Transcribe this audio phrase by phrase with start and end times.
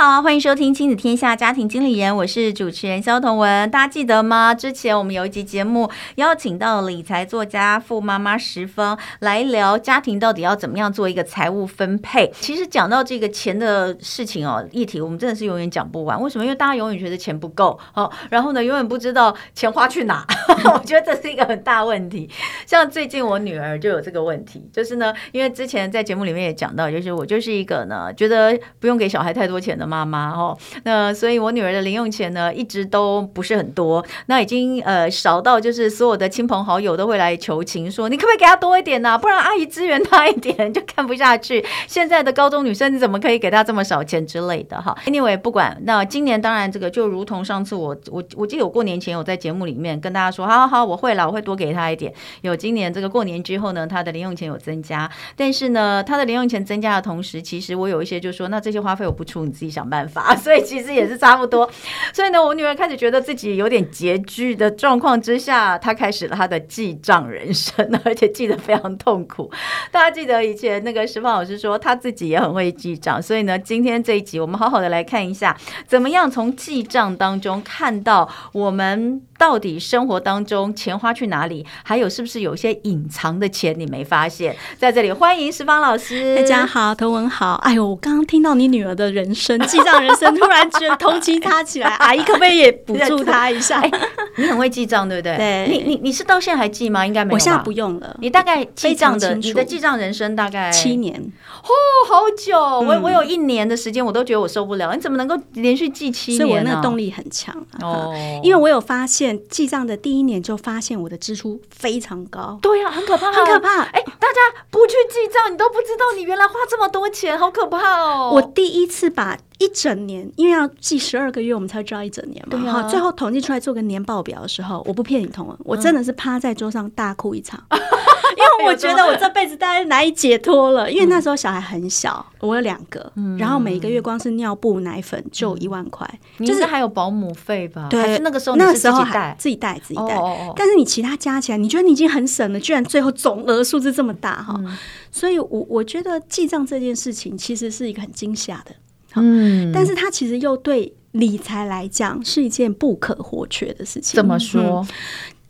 [0.00, 3.68] 好，欢迎收听《亲子天下家庭经理人》，我是主持人萧彤文。
[3.68, 4.54] 大家记得吗？
[4.54, 12.30] 之前我们有一集节目邀请到理财作家傅妈妈十方来聊家庭到底要怎么样做一个财务分配。
[12.38, 16.22] 其实讲到这个钱的事情哦，议题我们真的是永远讲不完。
[16.22, 16.44] 为什么？
[16.44, 20.24] 因为大家永远觉得钱不够哦，然后呢，永远不知道钱花去哪。
[20.72, 22.30] 我觉得这是一个很大问题。
[22.64, 29.58] 像最近我女儿就有这个问题，就是呢，因为之前在节目里面也讲到，就是我就是一个呢，觉得不用给小孩太多。
[29.58, 39.18] 钱的妈妈妈哦，那所以我女儿的零用钱呢，一直都不是很多，那已经呃少到就是所有的亲朋好友都会来求情，说你可不可以给她多一点呢？
[39.18, 41.64] 不然阿姨支援她一点就看不下去。
[41.86, 52.12] 现在的高中女生你怎么可以给她这么少钱之类的哈？Anyway，不管那今年当然这个就如同上次我我我记得我过年前有在节目里面跟大家说，好好好，我会了，我会多给她一点。
[52.40, 59.58] 有今年这个过年之后呢，她的零用钱有增加，但是呢，她的零用钱增加的同时，其实我有一些就说，那这些花费我不出，你。
[59.58, 61.70] 自己想想办法， 所以其实也是差不多。
[62.12, 69.48] 所以呢，我女儿开始觉得自己有点拮据的状况之下，她开始了她的记账人生，而且记得非常痛苦。
[69.92, 73.22] 大家记得以前那个石方老师说，他自己也很会记账。
[73.22, 75.56] 所以呢，今天这一集我们好好的来看一下，
[75.86, 84.54] 怎么样从记账当中看到我们到底生活当中钱花去哪里，还有是不是有些隐藏的钱你没发现？
[84.76, 87.54] 在这里欢迎石芳老师，大家好，头文好。
[87.62, 89.56] 哎呦，我刚刚听到你女儿的人生。
[89.60, 93.80] 记账人生突然觉得同情她起来，阿姨可不可以也补助她一下？
[94.36, 95.36] 你很会记账，对不对？
[95.38, 97.06] 对，你你你是到现在还记吗？
[97.06, 98.16] 应该没有，我现在不用了。
[98.20, 101.14] 你大概记账的，你的记账人生大概七年
[101.62, 101.70] 哦，
[102.08, 102.58] 好久。
[102.58, 104.92] 我我有一年的时间，我都觉得我受不了。
[104.94, 106.38] 你怎么能够连续记七年？
[106.38, 108.12] 所以我那个动力很强哦。
[108.42, 112.58] 因为我有发现，记账的第一年就发现我的支出非常高。
[112.62, 113.82] 对呀，很可怕，很可怕。
[113.82, 118.30] 哎，大家不去记账，你都不知道你原来花这么多钱，好可怕哦。
[118.34, 119.38] 我第一次把。
[119.58, 122.72] 一整年，因为要记十二个月，我们才知道一整年嘛。
[122.72, 127.80] 哈、啊，最后统计出来做个年报表的时候，我不骗你，同文，我真的是趴在桌上大哭一场，嗯、
[128.38, 130.88] 因为我觉得我这辈子大概难以解脱了。
[130.88, 136.08] 因为那时候小孩很小，我有两个，嗯、然后每一个月光是尿布、奶粉就一万块，
[136.38, 137.88] 嗯、就是还有保姆费吧？
[137.90, 140.16] 对，那个时候那个时候还自己带自己带，
[140.54, 144.54] 但是你其他加起来，你觉得你已经很省了，居然最后总额数字这么大哈？
[144.58, 144.76] 嗯、
[145.10, 148.74] 所以我我觉得记账这件事情其实是一个很惊吓的。
[149.14, 154.16] 嗯，但是它其实又对理财来讲是一件不可或缺的事情。
[154.16, 154.86] 怎么说？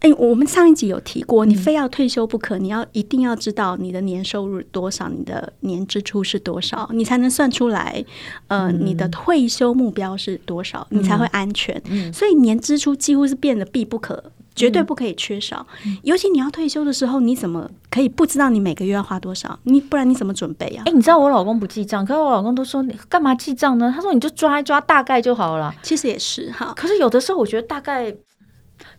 [0.01, 8.05] 哎、我们上一集有提过，你非要退休不可，你要一定要知道你的年收入多少，你的年支出是多少，你才能算出来，
[8.47, 11.83] 呃，你的退休目标是多少，你才会安全。
[11.91, 14.31] 嗯，所以年支出几乎是变得必不可。
[14.59, 19.59] 绝对不可以缺少，嗯、尤其你要退休的时候，你怎么可以不知道你每个月要花多少？
[19.63, 20.85] 你不然你怎么准备呀、啊？
[20.87, 23.93] 哎、欸，你知道我老公不记账，可是我老公都说你干嘛记账呢？
[23.95, 25.75] 他说你就抓一抓大概就好了。
[25.83, 28.15] 其实也是哈，可是有的时候我觉得大概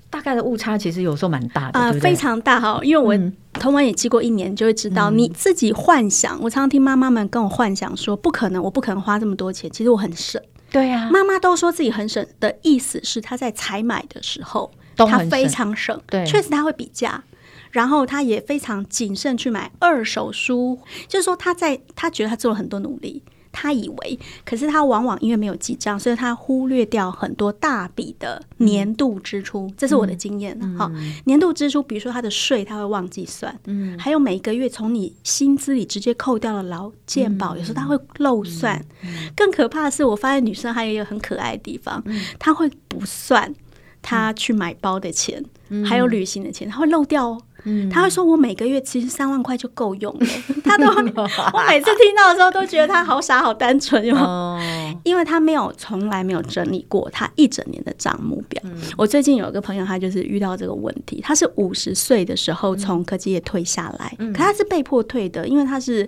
[0.09, 2.80] 大概的误差其实有时候蛮大的，啊、呃，非常大哈。
[2.81, 6.40] 因为我彤雯也记过一年，就会知道、嗯、你自己幻想。
[6.41, 9.70] 我常常听妈妈们跟我幻想说，不可能，我不可能花这么多钱。
[9.70, 10.41] 其实我很省，
[10.72, 14.72] 对呀、啊，妈妈都说自己很省的意思是她在采买的时候。
[15.06, 17.24] 他非常省，对，确实他会比价，
[17.72, 23.22] 然后他也非常谨慎去买二手书，就是说他在他觉得他做了很多努力，
[23.52, 30.58] 他以为，可是他往往因为没有记账，所以他忽略掉很多大笔的年度支出，嗯、这是我的经验。
[30.78, 43.54] 哈、嗯，年度支出，比如说他的税，他会忘记算，嗯，还有每个月从你薪资里直接扣掉了劳健保，嗯、有时候他会漏算，嗯、更可怕的是，我发现女生还有一个很可爱的地方，嗯、她会不算。
[44.02, 47.41] 他去买包的钱，嗯、还有旅行的钱，他会漏掉哦。
[47.66, 50.26] 嗯、他会说：“我每个月其实三万块就够用了。
[50.64, 54.59] ”他都，我每次听到的时候都觉得他好傻好单纯哟，哦、
[55.03, 58.61] 因为他没有从来没有整理过他一整年的账目表。
[58.66, 61.22] 嗯、我最近有一个朋友，他就是遇到这个问题。
[61.22, 66.08] 他是五十岁的时候从科技业退下来，嗯、可他是被迫退的，因为他是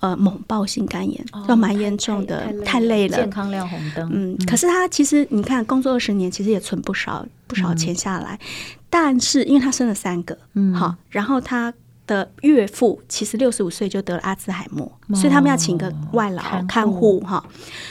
[0.00, 4.10] 呃猛暴性肝炎，要蛮严重的，太累了，健康亮红灯。
[4.12, 8.38] 嗯，可是他其实你看，工作二十年，其实也存不少不少钱下来。
[8.42, 11.72] 嗯但是因为他生了三个，嗯，好，然后他
[12.12, 17.42] 的岳父其实六十五岁就得了阿兹海默，哦、所以他们要请个外劳看护哈。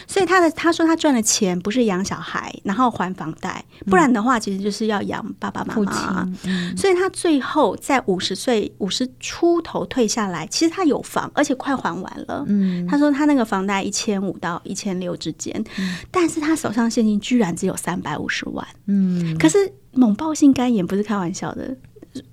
[0.08, 6.30] 所以他的他说他赚的钱不是养小孩，然后还房贷，不然的话其实就是要养爸爸妈妈。
[6.46, 12.44] 嗯、所以他最后在五十岁五十出头退下来，其实他有房，而且快还完了。
[12.48, 18.68] 嗯、他说他那个房贷一千五到一千六之间，嗯、但是他手上现金居然只有三百五十万。
[18.88, 21.76] 嗯，可是猛爆性肝炎不是开玩笑的。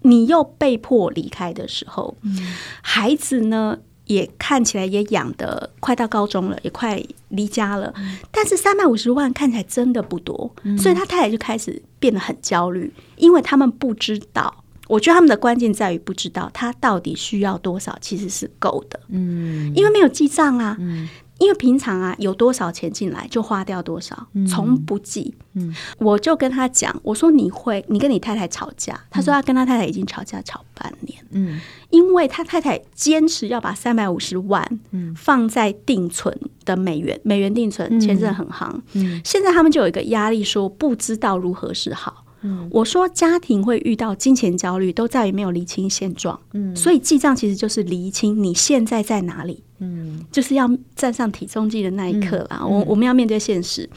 [0.02, 2.36] 你又被迫离开的时候，嗯、
[2.82, 7.92] 孩子呢也看起来也养的快到高中了，也快离家了。
[7.96, 14.64] 嗯、但是三百五十万看起来真的不多，嗯、所以他太太就开始变得很焦虑，因为他们不知道。
[14.88, 18.98] 我觉得他们的关键在于不知道他到底需要多少，其实是够的。
[19.08, 20.76] 嗯，因为没有记账啊。
[20.80, 21.08] 嗯。
[21.38, 25.34] 因为平常啊，有多少钱进来就花掉多少，从不记。
[25.54, 31.24] 嗯，我就跟他讲，我说你会，你跟你太太吵架，他说他跟他太太已经吵架吵半年。
[31.30, 34.80] 嗯，因为他太太坚持要把三百五十万
[35.16, 38.82] 放在定存的美元，美元定存前阵很行。
[38.94, 42.24] 嗯，现在他们就有一个压力，说不知道如何是好。
[42.42, 46.38] 嗯，我说家庭会遇到金钱焦虑，都在于没有厘清现状。
[46.52, 49.62] 嗯，所以记账其实就是厘清你现在在哪里。
[49.80, 52.64] 嗯，就是要站上体重计的那一刻啦。
[52.64, 53.88] 我我们要面对现实，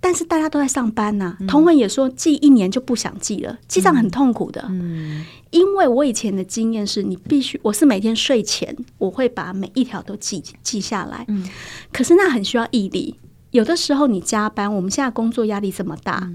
[0.00, 1.36] 但是大家都在上班呐。
[1.46, 4.64] 同文也说记一年就不想记了，记账很痛苦的。
[4.70, 11.24] 嗯，因为我以前的经验是你必须，我是每天睡前我会把每一条都记记下来。
[11.28, 11.46] 嗯，
[11.92, 13.16] 可是那很需要毅力。
[13.50, 16.30] 有的时候你加班，我们现在工作压力这么大。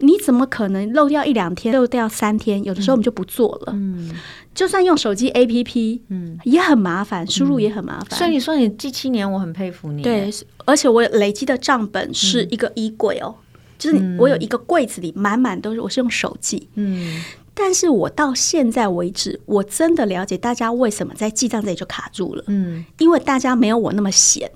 [0.00, 2.62] 你怎么可能漏掉一两天，漏掉三天？
[2.62, 3.72] 有的时候我们就不做了。
[3.74, 4.10] 嗯，
[4.54, 8.16] 就算用手机 APP，嗯，也很麻烦，输入也很麻烦。
[8.16, 10.02] 所以你说你这七年，我很佩服你。
[10.02, 10.30] 对，
[10.64, 13.34] 而且我累积的账本是一个衣柜哦，
[13.76, 16.68] 就是我有一个柜子里满满都是，我是用手记。
[16.76, 17.20] 嗯，
[17.52, 22.44] 但是我到现在为止，我真的了解大家为什么在记账这里就卡住了。
[22.46, 24.48] 嗯，因为大家没有我那么闲。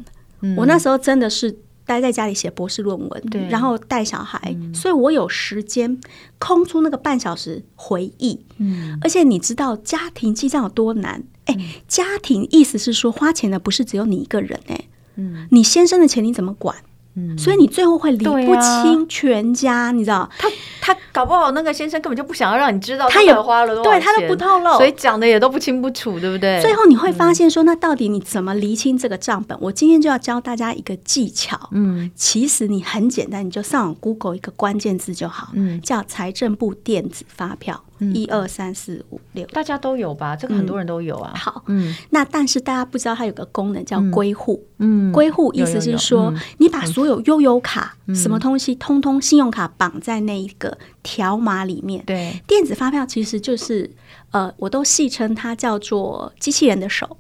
[0.57, 1.59] 我那时候真的是。
[1.93, 6.01] 待在家里写博士论文，对，然后带小孩，嗯、所以我有时间
[6.39, 8.41] 空出那个半小时回忆。
[8.59, 11.23] 嗯，而且你知道家庭记账有多难？
[11.45, 14.85] 哎、嗯，家庭意思是说花钱的不是只有你一个人哎，
[15.17, 16.75] 嗯，你先生的钱你怎么管？
[17.15, 20.31] 嗯，所以你最后会理不清全家，啊、你知道？
[20.39, 20.49] 他
[20.81, 26.61] 他搞不好那个先生根本就不想要让你知道他也花了多少钱，对他都不透露，所以讲的也都不清不楚，对不对？
[26.63, 29.57] 最后你会发现说，那到底你怎么厘清这个账本？
[29.59, 31.69] 嗯、我今天就要教大家一个技巧。
[31.73, 37.85] 嗯，其实你很简单，你就上网 Google 一个关键字就好，嗯，叫财政部电子发票。
[38.13, 40.35] 一二三四五六，大家都有吧？
[40.35, 41.33] 这个很多人都有啊。
[41.37, 44.61] 好，嗯，那但是大家不知道它有个功能叫归户。
[44.79, 52.05] 嗯，归户意思是说，你把所有悠游卡什么东西，通通信用卡绑在那一个条码里面。
[52.05, 53.91] 对，电子发票其实就是，
[54.31, 57.17] 呃，我都戏称它叫做机器人的手。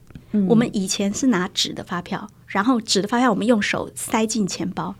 [0.48, 4.94] 我们以前是拿纸的发票，然后纸的发票我们用手塞进钱包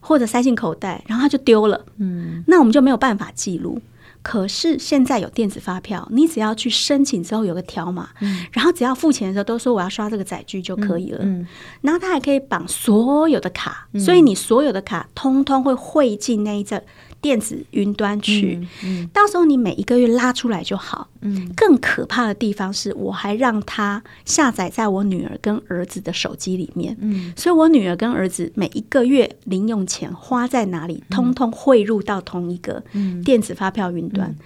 [0.00, 1.84] 或者塞进口袋，然后它就丢了。
[1.98, 3.82] 嗯，那我们就没有办法记录。
[4.22, 11.18] 可是现在有电子发票，你只要去申请之后有个条码，嗯、然后只要付钱的时候都说我要刷这个载具就可以了。
[11.22, 11.46] 嗯嗯、
[11.82, 16.82] 然后它还可以绑所有的卡，嗯、所以你所有的卡通通会汇进那一阵。
[17.20, 21.08] 电子云端去，嗯嗯、到时候你每一个月拉出来就好。
[21.20, 26.96] 嗯，更可怕的地方是，我还让他下载在我女儿跟儿子的手机里面。
[27.00, 32.82] 嗯，所以我女儿跟儿子每一个月零用钱花在哪里，通通汇入到同一个
[33.24, 34.38] 电子发票云端，嗯、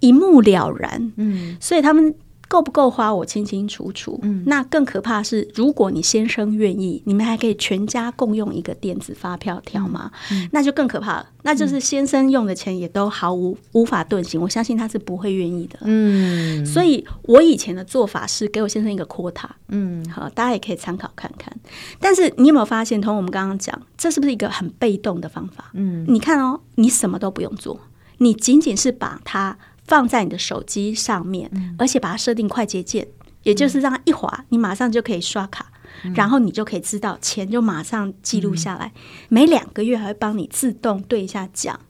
[0.00, 1.12] 一目了然。
[1.16, 2.14] 嗯，所以他们。
[2.50, 4.18] 够不够花，我清清楚楚。
[4.22, 11.28] 嗯，那更可怕的是，如果你先生愿意，你们还可以全家共用一个电子发票条码，嗯、那就更可怕了。
[11.44, 15.78] 那就是先生用的钱也都毫无无法遁形，我相信他是不会愿意的。
[15.82, 19.48] 嗯，所以我以前的做法是给我先生一个 quota。
[19.68, 21.56] 嗯，好，大家也可以参考看看。
[22.00, 25.70] 但是你有没有发现，同我们刚刚讲，这是不是一个很被动的方法？
[25.74, 27.80] 嗯，你看哦，你什么都不用做，
[28.18, 29.56] 你仅仅是把它。
[29.90, 33.08] 放在你的手机上面，而且把它设定快捷键，
[33.42, 35.66] 也就是让它一滑，你马上就可以刷卡，
[36.14, 38.92] 然后你就可以知道钱就马上记录下来。
[39.28, 41.80] 每两个月还会帮你自动对一下奖。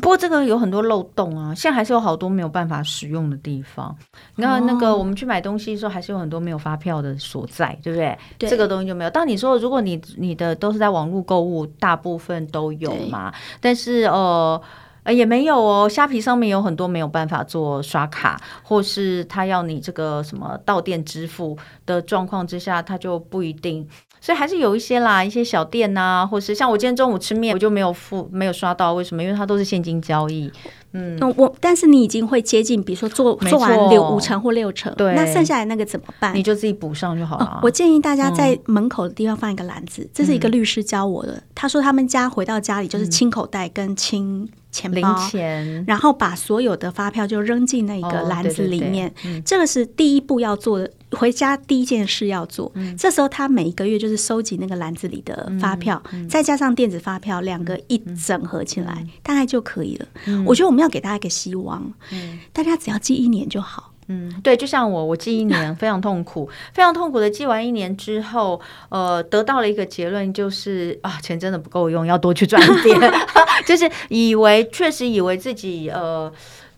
[0.00, 3.94] 不过这个有很多漏洞啊，现在还是有好多没有办法使用的地方。
[4.36, 8.18] 你看那个我们去买东西的时候，还是有很多没有发票的所在，对不对？
[8.38, 9.10] 对，这个东西就没有。
[9.10, 13.30] 当你说如果你你的都是在网络购物，大部分都有嘛，
[13.60, 14.58] 但是呃。
[15.04, 15.88] 呃，也没有哦。
[15.88, 23.86] 虾皮上面有很多没有办法做刷卡，或是他要你这个什么到店支付的状况之下，他就不一定。
[24.20, 28.94] 所以还是有一些啦，一些小店呐、啊，或是像我今天中午吃面，我就没有付，没有刷到。
[28.94, 29.22] 为什么？
[29.22, 30.48] 因为它都是现金交易。
[30.92, 36.34] 嗯，我但是你已经会接近，比如说做做完六五成或六成，对，那剩下来那个怎么办？
[36.34, 37.60] 你就自己补上就好了。
[37.62, 41.42] 我建议大家在门口的地方放一个篮子，这是一个律师教我的。
[41.54, 49.12] 他说他们家回到家里就是清口袋跟清钱包，零钱，然后把所有的发票就扔进那个篮子里面。
[49.44, 52.72] 这个是第一步要做的，回家第一件事要做。
[52.98, 60.06] 这时候他每一个月就是收集那个篮子里的发票，再加上电子发票，两个一整合起来，大概就可以了。
[60.46, 63.88] 我觉得我们要给大家一个希望，嗯大家只要记一年就好。
[64.08, 72.98] 嗯，对，就像我，我记一年非常痛苦， 非常痛苦的记完一年之后，呃，得到了一个结论，就是啊，钱真的不够用，要多去赚一点，
[73.64, 76.30] 就是以为确实以为自己呃，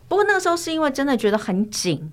[0.07, 2.11] 不过那个时候是因为真的觉得很紧。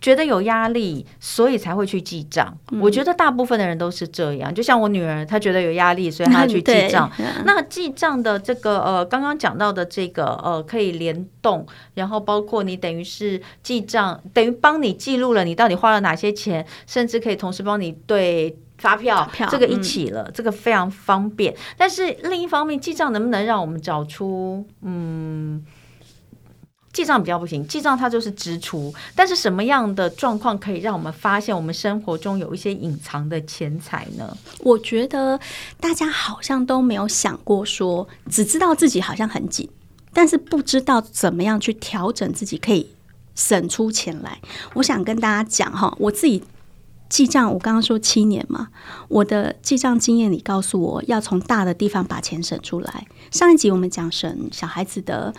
[0.00, 2.56] 觉得有压力，所以才会去记账。
[2.72, 4.54] 嗯、我觉得大部分的人都是这样。
[4.54, 7.10] 就像我女儿，她觉得有压力，所以她要 去记账。
[7.18, 21.54] 嗯、那记账的这个呃，刚刚讲到的这个呃，可以联动，然后包括你等于是记账，等于帮你记录了你到底花了哪些钱，甚至可以同时帮你对发票，票这个一起了，嗯、这个非常方便。
[21.76, 25.62] 但是另一方面，记账能不能让我们找出嗯？
[26.92, 34.36] 记账比较不行，记账它就是支出，但是什么样的状况可以让我们发现我们生活中有一些隐藏的钱财呢？
[34.58, 35.38] 我觉得
[35.78, 39.68] 大家好像都没有想过说，只知道自己好像很紧，
[40.12, 42.90] 但是不知道怎么样去调整自己可以
[43.36, 44.40] 省出钱来。
[44.74, 46.42] 我想跟大家讲哈，我自己
[47.08, 48.68] 记账，我刚刚说七年嘛，
[49.06, 53.06] 我的记账经验里告诉我要从大的地方把钱省出来。
[53.30, 55.32] 上一集我们讲省小孩子的。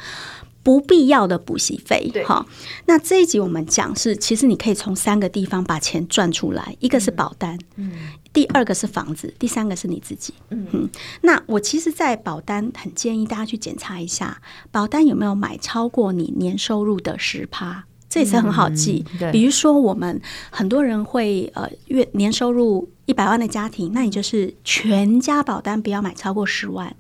[0.64, 2.46] 不必要的补习费，哈。
[2.86, 7.92] 那这一集我们讲是，其实你可以从三个地方把钱赚出来，一个是保单，嗯，
[8.32, 10.90] 第二个是房子，第三个是你自己，嗯哼。
[11.22, 14.42] 那我其实，在保单很建议大家去检查一下，
[14.72, 19.04] 保单有没有买超过你年收入的十趴，这也是很好记。
[19.20, 26.96] 嗯、比如说我们很多人会呃月年收入一百万的家庭，那你就是全家保单不要买超过十万。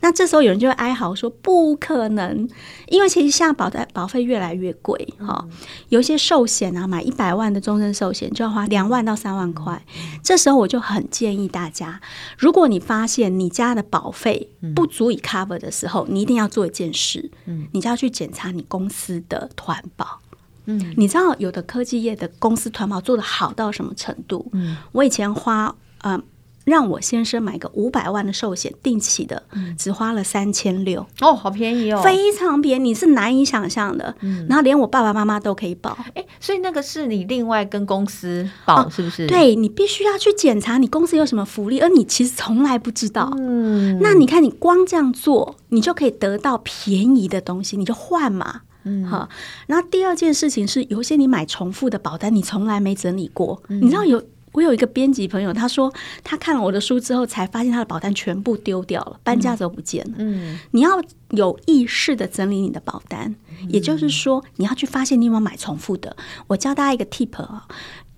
[0.00, 2.48] 那这时候有人就会哀嚎说：“不可能，
[2.88, 5.46] 因为其实现在保单保费越来越贵哈，
[5.88, 9.84] 有一些寿险啊，买一百万的终身寿险就要花两万到三万块。
[10.22, 12.00] 这时候我就很建议大家，
[12.38, 17.30] 如果你发现你家的保费不足以 cover 的时候，你一定要做一件事，
[17.72, 20.20] 你就要去检查你公司的团保。
[20.66, 24.48] 嗯，你知道有的科技业的公司团保做的好到什么程度？
[24.52, 26.20] 嗯，我以前花呃。
[26.68, 29.42] 让我先生买个五百万的寿险，定期的，
[29.76, 34.14] 只花了三千六哦，好便宜哦，非常便宜，你是难以想象的。
[34.20, 39.26] 嗯，然后连我爸爸妈妈都可以保，哎，所以那个是你另外跟公司保，是不是？
[39.26, 43.32] 对，你必须要去检查你公司有什么福利，而你其实从来不知道。
[43.38, 48.62] 嗯，那你看，你光这样做，你就可以得到便宜的东西，你就换嘛。
[48.84, 49.28] 嗯，好。
[49.66, 54.22] 然后第二件事情是，有些你买重复的保单，你从来没整理过，你知道有。
[54.58, 55.92] 我有一个编辑朋友，他说
[56.24, 60.14] 他看了我的书之后，才发现他的保单全部丢掉了，搬家都不见了。
[60.18, 61.00] 嗯，你要
[61.30, 66.16] 有意识的整理你的保单，嗯、也就是说，你要去发现你有没有买重复的。
[66.48, 67.68] 我教大家一个 tip 啊，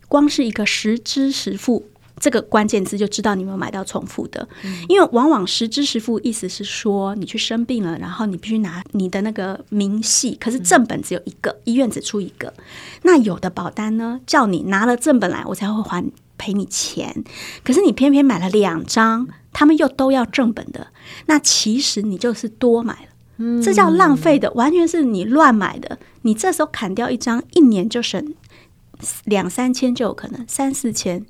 [0.09, 1.85] 光是一个实支实付
[2.19, 4.49] 这个关键字，就知道你有没有买到重复的。
[4.65, 12.55] 嗯、因为往往实支实付意思是说，你去生病了，然后你必须拿你的那个明细，可是正本只有一个，嗯、医院只出一个。
[13.03, 16.03] 那有的保单呢，叫你拿了正本来，我才会还。
[16.41, 17.23] 赔你钱，
[17.63, 20.87] 可是你偏偏买了两张，他们又都要正本的，
[21.27, 25.99] 那其实你就是多买了，嗯，这叫浪费的，完全是你乱买的。
[26.23, 28.35] 你这时候砍掉一张，一年就省
[29.25, 31.25] 两三千就有可能，三四千。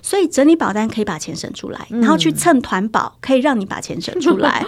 [0.00, 4.64] 所以整理保单可以把钱省出来，然后去蹭团保可以让你把钱省出来。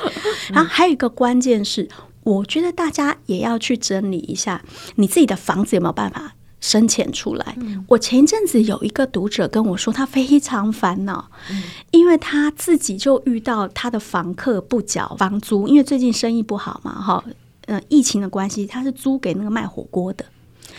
[0.51, 1.89] 然 后还有一个关键是，
[2.23, 4.63] 我觉得大家也要去整理一下
[4.97, 6.36] 你自己的房子有没有办法。
[6.67, 7.55] 生钱出来。
[7.61, 17.25] 嗯、我前一阵子有一个读者跟我说，他非常烦恼，嗯、因为他自己就遇到他的房客不缴房租，因为最近生意不好嘛，哈，
[17.67, 20.25] 嗯，疫情的关系，他是租给那个卖火锅的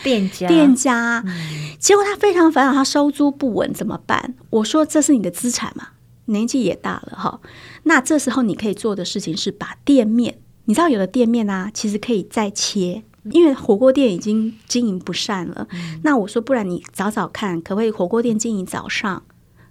[0.04, 4.36] 店家，店家，嗯、结果他非常烦恼，他收租不稳怎么办？
[4.50, 5.88] 我说这是你的资产嘛，
[6.26, 7.40] 年纪也大了哈，
[7.84, 13.04] 那这时候你可以做的事情是把店面，你知道有的店面啊，其实可以再切。
[13.32, 19.24] 因为火锅店已经经营不善了，嗯、那我说不然你找找看，可不可以火锅店经营早上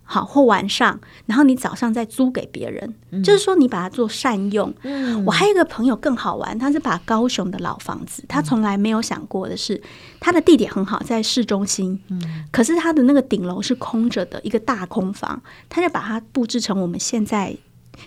[0.09, 4.73] 好或晚上，然后你早上再租给别人，嗯、就是说你把它做善用。
[4.83, 9.83] 嗯、我还有一个朋友更好玩，他是把高雄的老房子，他从来没有想过的是，
[10.21, 17.57] 他的地点很好，在市中心，嗯、可是他的那个顶楼是空着的一个大空房，他就把它布置成我们现在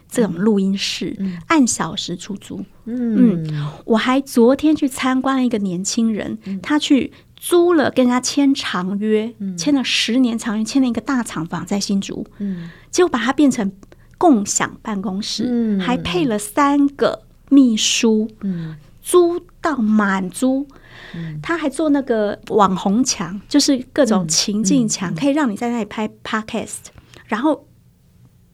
[0.10, 2.64] 这种录音室，嗯、按小时出租。
[2.86, 12.26] 嗯，嗯，我还昨天去参观了一个年轻人，嗯、他去租了跟人家签长约，嗯、签了十年长约，签了一个大厂房在新竹。
[12.40, 13.72] 嗯，结果把它变成
[14.18, 18.30] 共享办公室，嗯、还配了三个秘书。
[18.42, 20.68] 嗯，租到满租。
[21.16, 26.88] 嗯、他还做那个网红墙，就是各种情境墙，可以让你在那里拍 podcast。
[27.26, 27.66] 然后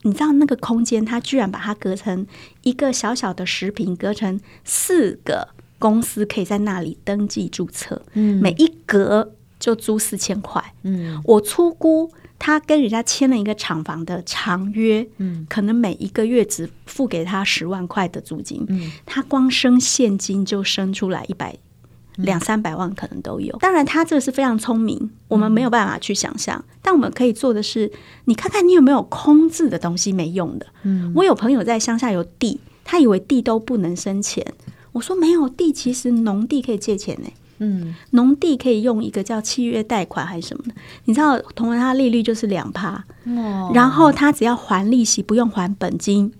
[0.05, 2.25] 你知道那个空间，他居然把它隔成
[2.61, 5.47] 一个小小的食品，隔成四个
[5.79, 7.99] 公司可以在那里登记注册。
[8.13, 10.63] 嗯，每一格就租四千块。
[10.83, 18.63] 嗯，我粗估他跟人家签了一个厂房的长约，嗯，可能每一个月只付给他十万块的租金。
[18.67, 21.57] 嗯，他光生现金就生出来一百。
[22.17, 26.57] 两三百万可能都有，当然他这个是非常聪明，我们没有办法去想象。
[26.57, 27.91] 嗯、但我们可以做的是，
[28.25, 30.65] 你看看你有没有空置的东西没用的。
[30.83, 34.45] 嗯，我有朋友在乡下有地，他以为地都不能生钱。
[34.93, 37.29] 我说没有地，其实农地可以借钱呢。
[37.57, 40.73] 嗯，农地可以用一个叫契约贷款还是什么的。
[41.05, 46.31] 你知道，同样它利率就是两趴，哦、然后他只要还利息，不用还本金，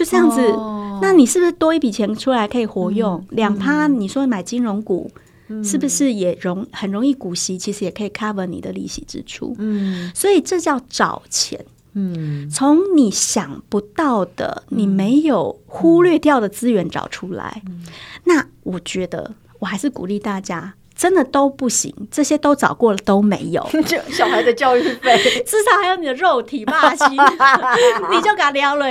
[0.00, 0.40] 就这样子。
[0.40, 3.24] 哦那你是不是多一笔钱出来可以活用？
[3.30, 5.10] 两趴、嗯，你说买金融股，
[5.48, 7.56] 嗯、是不是也容很容易股息？
[7.56, 9.56] 其实也可以 cover 你的利息支出。
[9.58, 11.58] 嗯，所以这叫找钱。
[11.94, 17.62] 嗯，从你想不到的、你没有忽略掉的资源找出来。
[17.66, 17.82] 嗯、
[18.24, 20.74] 那我觉得，我还是鼓励大家。
[21.00, 23.66] 真的都不行，这些都找过了都没有。
[23.88, 25.16] 就小孩的教育费，
[25.46, 26.92] 至少还有你的肉体吧，
[28.12, 28.84] 你就敢撩了。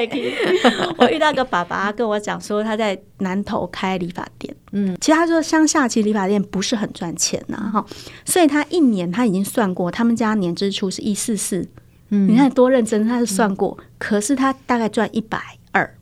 [0.98, 4.52] 我遇到个爸爸跟我讲说，他在南投开理发店。
[4.72, 7.86] 嗯，其实他说乡下其实理发店不是很赚钱呐，哈，
[8.26, 11.64] 所以他一年他已经算过，他们家年支出是一四四。
[12.10, 15.40] 嗯，你看多认真，他是算过，嗯、可是他大概赚一百。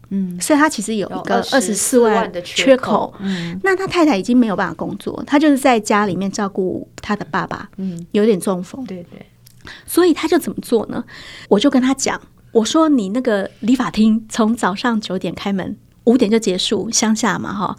[0.09, 3.13] 嗯，所以他其实有一个二十四万的缺口。
[3.19, 7.69] 嗯，那他太太已经没有办法工作，他就是在家里面照顾他的爸爸。
[7.77, 8.85] 嗯，有点中风。
[8.85, 9.25] 对对。
[9.85, 11.03] 所以他就怎么做呢？
[11.49, 12.21] 我就跟他讲，
[12.53, 17.77] 我说你那个理发厅从早上九点开门，五点就结束，乡下嘛哈。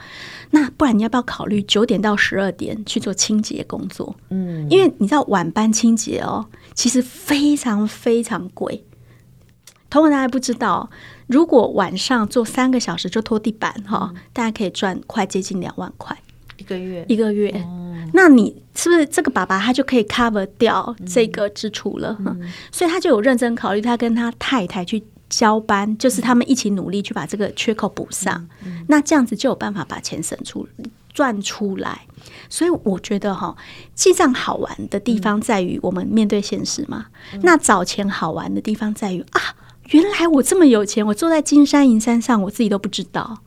[0.50, 4.14] 那不然你要不要考虑九点到十二点去做清洁工作？
[4.28, 6.44] 嗯，因为你知道晚班清洁哦，
[6.74, 8.84] 其实非常非常贵。
[9.88, 10.90] 同样大家不知道。
[11.28, 16.16] 如果晚上做三个小时就拖地板哈，嗯、大家可以赚快接近两万块
[16.56, 17.52] 一个月，一个月。
[17.54, 22.18] 嗯、那你是不是这个爸爸他就可以 cover 掉这个支出了？
[22.72, 28.34] 所以他就有认真考虑，他跟他太太去交班，就是他们一起努力去把这个缺口补上。
[28.64, 30.66] 嗯嗯、那这样子就有办法把钱省出
[31.12, 32.06] 赚出来。
[32.48, 33.54] 所以我觉得哈，
[33.94, 37.06] 记账好玩的地方在于我们面对现实嘛。
[37.34, 39.40] 嗯、那找钱好玩的地方在于啊。
[39.90, 43.38] 原来我这么有钱，我坐在金山银山上，我自己都不知道。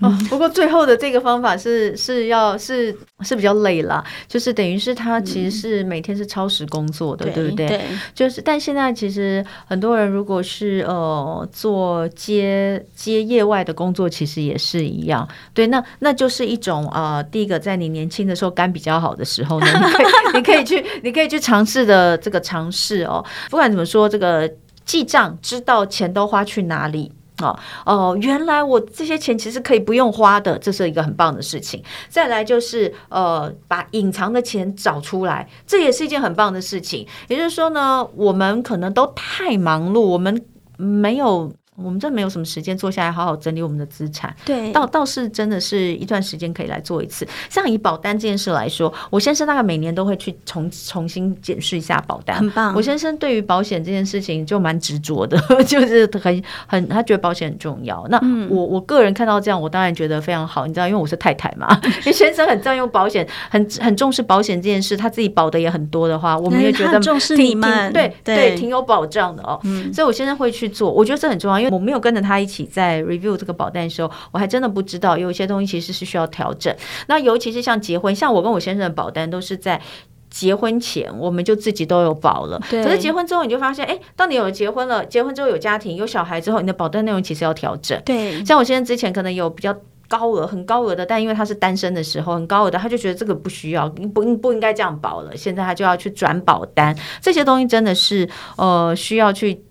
[0.00, 7.68] 哦，不过最后的这个方法是是要是是比较累了，就是等于是他其实是每天是超时工作的，嗯、对不对？
[7.68, 7.80] 对，
[8.12, 15.26] 就是但现在其实很多人如果是呃做接接业外的工作，其实也是一样。
[15.52, 23.24] 对，那那就是一种呃，第一个在你年轻的时候肝比较好的时候呢，你可以 你可以去你可以去尝试的这个尝试哦。
[23.48, 24.50] 不管怎么说，这个。
[24.84, 31.82] 记账，知道钱都花去哪里哦哦，原来我这些钱其实可以不用花的，这是一个很棒的事情。
[32.08, 37.06] 再来就是呃，把隐藏的钱找出来，这也是一件很棒的事情。
[37.28, 40.44] 也就是说呢，我们可能都太忙碌，我们
[40.76, 41.52] 没有。
[41.76, 47.26] 我们真没有什么时间坐下来好好整理我们的资产，对，倒倒是真的是一段时间可以来做一次。
[47.50, 52.72] 像以保单这件事来说，我先生大概每年都会去重重新检视一下保单，很棒。
[52.76, 58.06] 我先生对于保险这件事情就蛮执着的， 就是很很他觉得保险很重要。
[58.08, 69.58] 那我我个人看到这样，我当然觉得非常好，你知道，因为我是太太嘛，因 为先生很占用保险，很很重视保险这件事，他自己保的也很多的话，我们也觉得重视你们，对对，挺有保障的哦。
[69.64, 71.63] 嗯，所以我现在会去做，我觉得这很重要。
[71.64, 76.74] 因为我没有跟着他一起在 review 这个保单的时候，我还真的不知道有一些东西其实是需要调整。
[77.06, 79.80] 那尤其是像结婚，像我跟我先生的保单都是在
[80.28, 82.60] 结婚前我们就自己都有保了。
[82.68, 88.00] 对可是结婚之后你就发现，哎，当你有结婚了，结婚之后有家庭有小孩之后，你的保单内容其实要调整。
[88.04, 89.74] 对，像我先生之前可能有比较
[90.08, 95.36] 高额、很高额的，但因为他是单身的时候很高额的，他就觉得这个不需要，不应不应该这样保了。
[95.36, 99.64] 现在他就要去转保单，这些东西真的是呃需要去。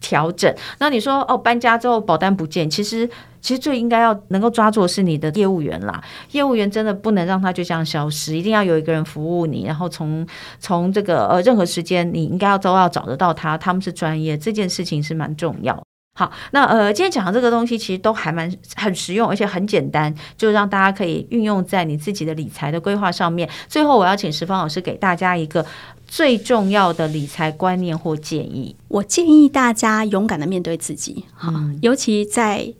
[0.00, 3.08] 调整，那你说哦，搬家之后保单不见，其实
[3.40, 6.02] 其实最应该要能够抓住的是你的业务员啦。
[6.32, 10.26] 业务员真的不能让他就这样消失，一定要有一个人服务你，然后从
[10.58, 15.80] 从这个呃任何时间你应该要都要找得到他，他们是专业，这件事情是蛮重要。
[16.18, 23.46] 好，那呃，今天讲的这个东西其实都还蛮很实用，而且很简单，就让大家可以运用在你自己的理财的规划上面。
[23.68, 25.62] 最后，我要请十方老师给大家一个
[26.06, 28.76] 最重要的理财观念或建议。
[28.88, 32.72] 我建议大家勇敢的面对自己，哈、嗯，尤其在。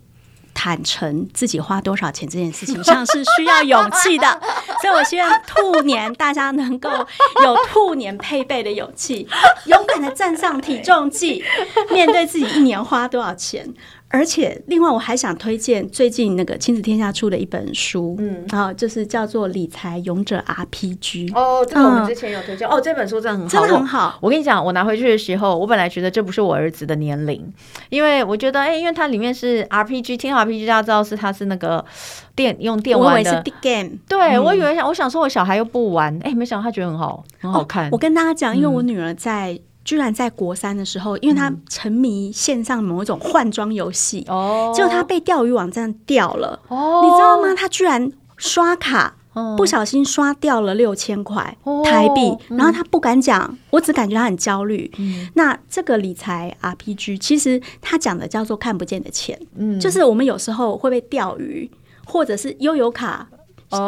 [0.59, 4.27] 坦诚自己花多少钱这件事情上是需要勇气的，
[4.81, 6.89] 所以我希望兔年大家能够
[7.43, 9.27] 有兔年配备的勇气，
[9.67, 11.43] 勇敢的站上体重计，
[11.91, 13.71] 面对自己一年花多少钱。
[14.09, 21.29] 而且，另外我还想推荐最近那个亲子天下出的一本书，嗯，啊就是叫做《理财勇者 RPG》。
[21.37, 22.67] 哦，这个我们之前有推荐。
[22.67, 24.17] 嗯、哦，这本书真的很好，真的很好。
[24.21, 27.53] 我，跟你讲，我拿回去的时候，我本来觉得这不是我儿子的年龄，
[27.89, 31.83] 因为我觉得，哎，因为它里面是 RPG，听 RPG 大家知道是它是那个
[32.33, 33.91] 电用电玩的 game。
[34.07, 37.87] 对、嗯、我以为想，我想说我小孩又不玩，哎，没想到他觉得很好，很好看。
[37.87, 39.51] 哦、我跟大家讲，因为我女儿在。
[39.53, 47.55] 嗯居然在国三的时候，因为他沉迷线上某一种换装游戏，哦、嗯，结果他被钓鱼网站钓了，哦，你知道吗？
[47.55, 55.29] 他居然刷卡、哦、不小心刷掉了六千块台币、哦，然后他不敢讲、嗯，我只感觉他很焦虑、嗯。
[55.35, 61.71] 那这个理财 RPG 其实他讲的叫做看不见的钱，嗯，就是我们有时候会被钓鱼，
[62.05, 63.25] 或者是悠游卡。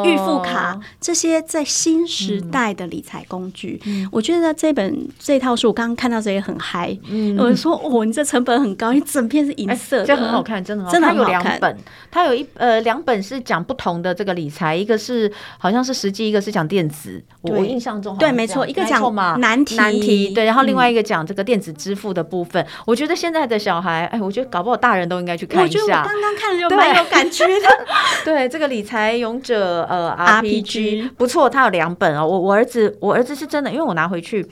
[0.03, 6.97] 预付卡这些在新时代的理财工具、嗯，我觉得这本这套书我刚刚看到这也很嗨。
[7.09, 11.43] 嗯，我说哦，你这成本很高，你整片是银色的，这很好看，真的很好看，真的很好看。
[11.43, 11.77] 它有两本，
[12.11, 17.23] 它有一呃两本是讲不同的这个理财，一个是好像是实际，一个是讲电子。
[17.41, 22.67] 我印象中对，没错，一个讲难题难题，对，然后另外一个讲这个电子支付的部分、嗯。
[22.85, 25.79] 我觉得现在的小孩，哎，我觉得搞不好大人都应该去看一下。
[25.79, 27.67] 我觉得我刚刚看了就蛮有感觉的。
[28.25, 29.68] 对，对这个理财勇者。
[29.87, 32.25] 呃，RPG 不错，他有两本哦。
[32.27, 34.45] 我我儿子，我儿子是真的，因为我拿回去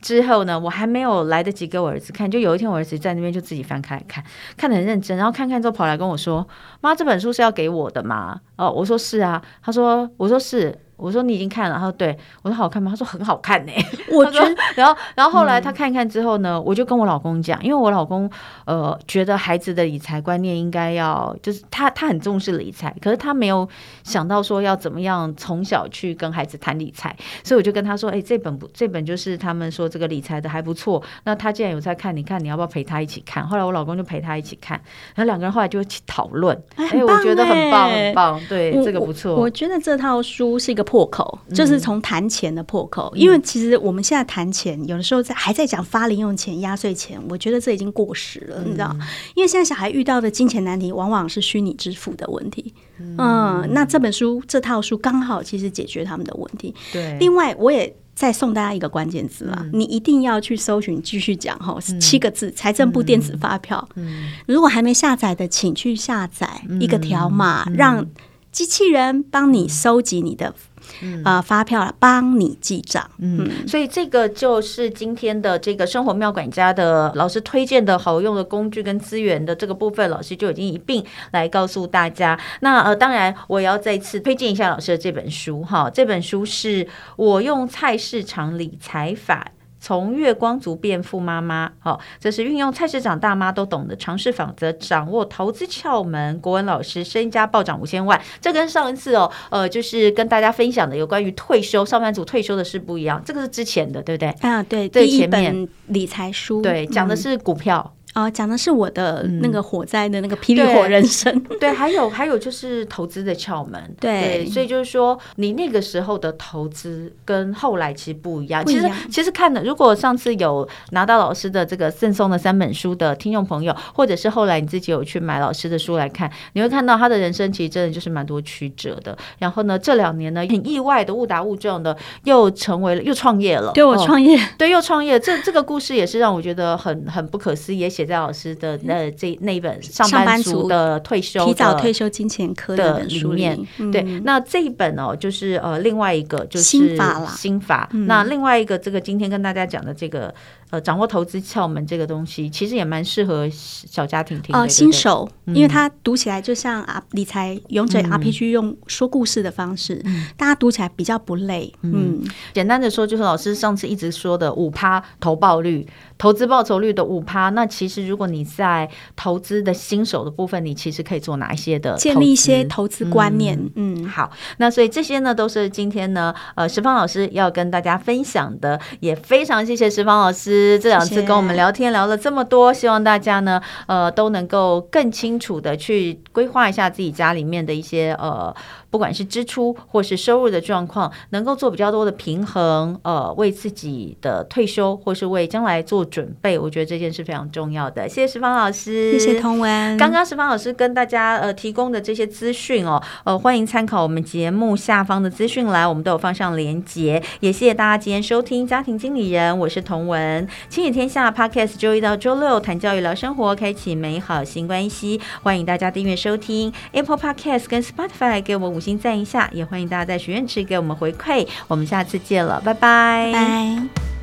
[0.00, 4.22] 之后呢，我还没有来得及给我儿子看，就有一天我儿子在那边就自己翻开来看，
[4.56, 6.46] 看得很认真，然后看看之后跑来跟我说
[6.80, 9.42] ：“妈，这本书是要给我的吗？”哦，我说是啊。
[9.62, 12.90] 他说：“我说是。”我说你已经看了，他说对，我说好看吗？
[12.90, 13.72] 他说很好看呢。
[14.12, 18.28] 我觉得，然后然后后来他看一看之后呢，嗯、我就跟我老公讲，因为我老公
[18.66, 23.68] 呃觉得孩子的理财观念应该要就是他他很重视理财，可是他没有
[24.02, 31.00] 想到说要怎么样从小去跟孩子谈理财，所以我就跟他说，哎，这本不这本就是他们说这个理财的还不错。
[31.22, 33.46] 那他既然有在看，你看你要不要陪他一起看？
[33.46, 34.76] 后来我老公就陪他一起看，
[35.14, 36.60] 然后两个人后来就一起讨论。
[36.74, 39.36] 哎，哎，我觉得很棒很棒，对，这个不错。
[39.36, 40.87] 我觉得这套书是一个。
[40.88, 48.96] 破口就是从谈钱的破口，嗯，因为其实我们现在谈钱，有的时候在还在讲发零用钱、压岁钱，我觉得这已经过时了，嗯，你知道？
[49.34, 52.72] 因为现在小孩遇到的金钱难题，往往是虚拟支付的问题。
[52.98, 56.74] 嗯，嗯，那这本书这套书刚好其实解决他们的问题。
[56.90, 63.86] 对，另外我也再送大家一个关键字啦，嗯，你一定要去搜寻，继续讲哈，七个字：财政部电子发票。
[63.96, 68.06] 嗯，如果还没下载的，请去下载一个条码，嗯，让
[68.50, 70.54] 机器人帮你收集你的。
[71.02, 73.10] 嗯啊、呃，发票了，帮你记账。
[73.18, 82.40] 嗯，所以这个就是今天的这个生活妙管家的老师推荐的好用的工具跟资源的这个部分，老师就已经一并来告诉大家。
[82.60, 89.46] 那呃，当然我也要再次推荐一下老师的这本书哈，这本书是我用菜市场理财法。
[89.80, 96.38] 从月光族变富妈妈，好，这是运用菜市场大妈都懂的尝试法则，掌握投资窍门。
[96.40, 104.28] 国文老师身家暴涨五千万，这跟上一次哦，呃，就是跟大家分享的有关于退休上班族退休的事不一样，这个是之前的，对不对？
[104.40, 107.92] 啊，对，对，第一本理财书，对，讲的是股票。
[107.94, 118.66] 嗯啊，讲的是我的那个火灾的那个霹雳火人生，嗯、对，还有还有就是投资的窍门对，对，所以就是说你那个时候的投资跟后来其实不一样。
[118.66, 129.16] 其实其实看的，如果上次有拿到老师的这个赠送的三本书的听众朋友，或者是后来你自己有去买老师的书来看，你会看到他的人生其实真的就是蛮多曲折的。
[129.38, 133.70] 然后呢，这两年呢，很意外的误打误撞的又成为了又创业了。
[133.74, 135.20] 对，我创业，哦、对，又创业。
[135.20, 138.07] 这这个故事也是让我觉得很很不可思议，也写。
[138.08, 143.56] 在老师的那这那一本上班族的退休提早退休金钱科的里面，
[143.92, 147.88] 对，那这一本哦，就是呃另外一个就是心法了，心法。
[148.06, 150.34] 那另外一个这个今天跟大家讲的这个。
[150.70, 154.58] 呃，掌握投资窍门这个东西，其实也蛮适合小家庭听的。
[154.58, 161.72] 呃，新手，因为他读起来就像啊，理财勇者 RPG 用说故事的方式，嗯，大家读起来比较不累。
[161.80, 165.86] 嗯，嗯简单的说，就是老师上次一直说的五趴投报率、
[166.18, 167.48] 投资报酬率的五趴。
[167.48, 173.58] 那其其实如果你在投资的新手的部分，你其实可以做哪一些的建立一些投资观念？
[173.76, 188.54] 嗯，嗯，好，那所以这些呢都是今天呢呃石方老师要跟大家分享的，也非常谢谢石方老师这两次跟我们聊天聊了这么多，希望大家呢呃都能够更清楚的去规划一下自己家里面的一些呃。
[188.90, 198.08] 不管是支出或是收入的状况，能够做比较多的平衡，呃，为自己的退休或是为将来做准备，我觉得这件事非常重要的。
[198.08, 199.96] 谢谢石方老师，谢谢彤雯。
[199.96, 207.22] 刚刚石方老师跟大家呃提供的这些资讯哦，呃，欢迎参考我们节目下方的资讯栏，我们都有放上连结。
[207.40, 215.20] 也谢谢大家今天收听家庭经理人，我是童文，亲子天下 Podcast 周一到周六谈教育聊生活，开启美好新关系。
[215.42, 221.44] 欢迎大家订阅收听 Apple Podcast 跟 Spotify，给我五星赞一下，也欢迎大家在许愿池给我们回馈。
[221.66, 223.32] 我们下次见了，拜拜。
[223.32, 224.17] 拜。